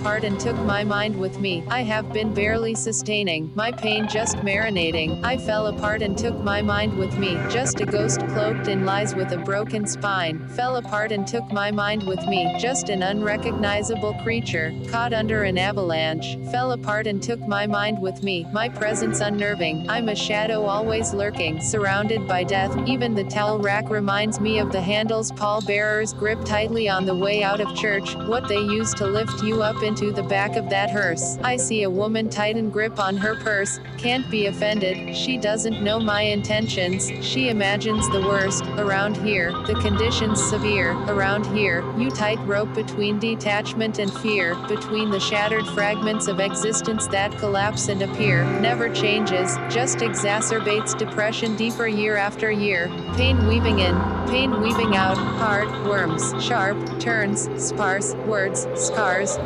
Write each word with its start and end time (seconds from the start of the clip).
apart 0.00 0.24
and 0.24 0.40
took 0.40 0.56
my 0.60 0.82
mind 0.82 1.14
with 1.14 1.38
me. 1.40 1.62
I 1.68 1.82
have 1.82 2.10
been 2.10 2.32
barely 2.32 2.74
sustaining, 2.74 3.52
my 3.54 3.70
pain 3.70 4.08
just 4.08 4.38
marinating. 4.38 5.22
I 5.22 5.36
fell 5.36 5.66
apart 5.66 6.00
and 6.00 6.16
took 6.16 6.38
my 6.38 6.62
mind 6.62 6.96
with 6.96 7.18
me. 7.18 7.34
Just 7.50 7.80
a 7.80 7.84
ghost 7.84 8.20
cloaked 8.28 8.68
in 8.68 8.86
lies 8.86 9.14
with 9.14 9.32
a 9.32 9.36
broken 9.36 9.86
spine. 9.86 10.48
Fell 10.48 10.76
apart 10.76 11.12
and 11.12 11.26
took 11.26 11.52
my 11.52 11.70
mind 11.70 12.06
with 12.06 12.24
me. 12.26 12.56
Just 12.58 12.88
an 12.88 13.02
unrecognizable 13.02 14.14
creature, 14.22 14.72
caught 14.88 15.12
under 15.12 15.42
an 15.42 15.58
avalanche. 15.58 16.38
Fell 16.50 16.72
apart 16.72 17.06
and 17.06 17.22
took 17.22 17.40
my 17.40 17.66
mind 17.66 18.00
with 18.00 18.22
me. 18.22 18.46
My 18.54 18.70
presence 18.70 19.20
unnerving. 19.20 19.86
I'm 19.90 20.08
a 20.08 20.16
shadow 20.16 20.64
always 20.64 21.12
lurking, 21.12 21.60
surrounded 21.60 22.26
by 22.26 22.44
death. 22.44 22.74
Even 22.88 23.14
the 23.14 23.24
towel 23.24 23.58
rack 23.58 23.90
reminds 23.90 24.40
me 24.40 24.60
of 24.60 24.72
the 24.72 24.80
handles 24.80 25.30
pallbearers 25.32 26.14
grip 26.14 26.42
tightly 26.46 26.88
on 26.88 27.04
the 27.04 27.14
way 27.14 27.42
out 27.42 27.60
of 27.60 27.76
church, 27.76 28.14
what 28.16 28.48
they 28.48 28.60
use 28.60 28.94
to 28.94 29.06
lift 29.06 29.42
you 29.42 29.62
up 29.62 29.89
into 29.90 30.12
the 30.12 30.22
back 30.22 30.54
of 30.54 30.70
that 30.70 30.88
hearse. 30.88 31.36
I 31.42 31.56
see 31.56 31.82
a 31.82 31.90
woman 31.90 32.30
tighten 32.30 32.70
grip 32.70 33.00
on 33.00 33.16
her 33.16 33.34
purse, 33.34 33.80
can't 33.98 34.30
be 34.30 34.46
offended, 34.46 35.16
she 35.16 35.36
doesn't 35.36 35.82
know 35.82 35.98
my 35.98 36.22
intentions, 36.22 37.10
she 37.20 37.48
imagines 37.48 38.08
the 38.10 38.20
worst. 38.20 38.64
Around 38.78 39.16
here, 39.16 39.50
the 39.66 39.74
conditions 39.82 40.40
severe. 40.40 40.92
Around 41.08 41.44
here, 41.46 41.82
you 41.98 42.08
tight 42.08 42.38
rope 42.46 42.72
between 42.72 43.18
detachment 43.18 43.98
and 43.98 44.12
fear, 44.18 44.54
between 44.68 45.10
the 45.10 45.18
shattered 45.18 45.66
fragments 45.66 46.28
of 46.28 46.38
existence 46.38 47.08
that 47.08 47.36
collapse 47.38 47.88
and 47.88 48.02
appear. 48.02 48.44
Never 48.60 48.94
changes, 48.94 49.56
just 49.68 49.98
exacerbates 49.98 50.96
depression 50.96 51.56
deeper 51.56 51.88
year 51.88 52.16
after 52.16 52.52
year. 52.52 52.86
Pain 53.16 53.44
weaving 53.48 53.80
in, 53.80 53.96
pain 54.28 54.60
weaving 54.60 54.94
out, 54.94 55.16
hard, 55.16 55.68
worms, 55.84 56.32
sharp, 56.40 56.78
turns, 57.00 57.48
sparse, 57.60 58.14
words, 58.26 58.68
scars, 58.76 59.36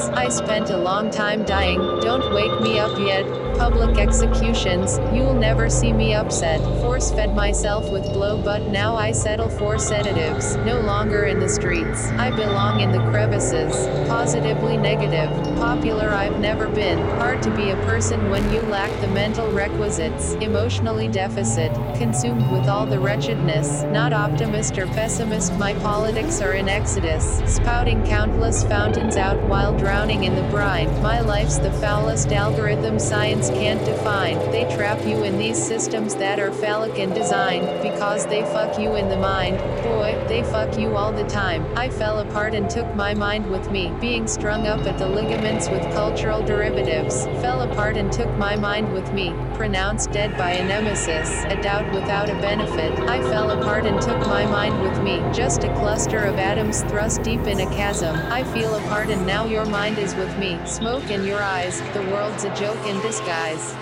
I 0.00 0.28
spent 0.30 0.70
a 0.70 0.76
long 0.76 1.10
time 1.10 1.44
dying, 1.44 1.78
don't 2.00 2.32
wake 2.34 2.60
me 2.60 2.78
up 2.78 2.98
yet. 2.98 3.26
Public 3.58 3.98
executions, 3.98 4.98
you'll 5.12 5.34
never 5.34 5.68
see 5.68 5.92
me 5.92 6.14
upset. 6.14 6.60
Force 6.80 7.12
fed 7.12 7.36
myself 7.36 7.92
with 7.92 8.02
blow, 8.04 8.42
but 8.42 8.62
now 8.68 8.96
I 8.96 9.12
settle 9.12 9.50
for 9.50 9.78
sedatives. 9.78 10.56
No 10.56 10.80
longer 10.80 11.24
in 11.24 11.38
the 11.38 11.48
streets. 11.48 12.08
I 12.12 12.30
belong 12.30 12.80
in 12.80 12.90
the 12.90 13.04
crevices. 13.10 13.86
Positively 14.08 14.78
negative. 14.78 15.30
Popular 15.56 16.08
I've 16.08 16.40
never 16.40 16.66
been. 16.68 16.98
Hard 17.18 17.42
to 17.42 17.54
be 17.54 17.70
a 17.70 17.76
person 17.84 18.30
when 18.30 18.50
you 18.52 18.62
lack 18.62 18.90
the 19.00 19.08
mental 19.08 19.50
requisites. 19.52 20.32
Emotionally 20.34 21.08
deficit. 21.08 21.72
Consumed 21.96 22.50
with 22.50 22.68
all 22.68 22.86
the 22.86 22.98
wretchedness. 22.98 23.82
Not 23.84 24.12
optimist 24.12 24.78
or 24.78 24.86
pessimist, 24.86 25.52
my 25.58 25.74
politics 25.74 26.40
are 26.40 26.54
in 26.54 26.68
exodus. 26.68 27.42
Spouting 27.46 28.04
countless 28.06 28.64
fountains 28.64 29.16
out 29.16 29.40
while 29.48 29.74
drowning 29.82 30.22
in 30.22 30.36
the 30.36 30.48
brine. 30.48 30.88
My 31.02 31.18
life's 31.18 31.58
the 31.58 31.72
foulest 31.72 32.30
algorithm 32.30 33.00
science 33.00 33.50
can't 33.50 33.84
define. 33.84 34.38
They 34.52 34.62
trap 34.76 35.04
you 35.04 35.24
in 35.24 35.38
these 35.38 35.60
systems 35.60 36.14
that 36.14 36.38
are 36.38 36.52
phallic 36.52 37.00
in 37.00 37.12
design, 37.12 37.62
because 37.82 38.24
they 38.26 38.42
fuck 38.42 38.78
you 38.78 38.94
in 38.94 39.08
the 39.08 39.16
mind. 39.16 39.58
Boy, 39.82 40.24
they 40.28 40.44
fuck 40.44 40.78
you 40.78 40.96
all 40.96 41.10
the 41.12 41.24
time. 41.24 41.66
I 41.76 41.88
fell 41.88 42.20
apart 42.20 42.54
and 42.54 42.70
took 42.70 42.94
my 42.94 43.12
mind 43.12 43.50
with 43.50 43.72
me, 43.72 43.92
being 44.00 44.28
strung 44.28 44.68
up 44.68 44.86
at 44.86 44.98
the 44.98 45.08
ligaments 45.08 45.68
with 45.68 45.82
cultural 45.92 46.44
derivatives. 46.44 47.24
Fell 47.42 47.62
apart 47.62 47.96
and 47.96 48.12
took 48.12 48.30
my 48.38 48.54
mind 48.54 48.92
with 48.92 49.12
me, 49.12 49.34
pronounced 49.54 50.12
dead 50.12 50.38
by 50.38 50.52
a 50.52 50.64
nemesis, 50.64 51.42
a 51.46 51.60
doubt 51.60 51.92
without 51.92 52.30
a 52.30 52.34
benefit. 52.34 52.96
I 53.00 53.20
fell 53.22 53.50
apart 53.50 53.84
and 53.86 54.00
took 54.00 54.20
my 54.28 54.46
mind 54.46 54.80
with 54.80 55.02
me, 55.02 55.20
just 55.34 55.64
a 55.64 55.74
cluster 55.74 56.18
of 56.18 56.36
atoms 56.36 56.82
thrust 56.82 57.24
deep 57.24 57.40
in 57.48 57.58
a 57.58 57.66
chasm. 57.74 58.14
I 58.30 58.44
feel 58.44 58.76
apart 58.76 59.08
and 59.08 59.26
now 59.26 59.44
your 59.44 59.71
mind 59.72 59.98
is 59.98 60.14
with 60.16 60.38
me. 60.38 60.60
Smoke 60.66 61.10
in 61.10 61.24
your 61.24 61.42
eyes, 61.42 61.80
the 61.94 62.02
world's 62.12 62.44
a 62.44 62.54
joke 62.54 62.86
in 62.86 63.00
disguise. 63.00 63.74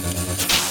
あ! 0.00 0.67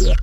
Yeah. 0.00 0.19